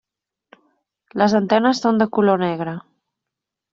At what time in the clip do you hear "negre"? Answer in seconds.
2.45-2.77